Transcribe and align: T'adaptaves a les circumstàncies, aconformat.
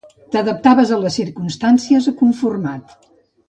T'adaptaves 0.35 0.93
a 0.95 0.97
les 1.03 1.19
circumstàncies, 1.21 2.11
aconformat. 2.15 3.01